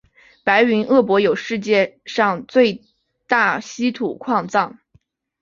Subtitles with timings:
[0.43, 2.81] 白云鄂博有世界上最
[3.27, 4.79] 大稀土矿藏。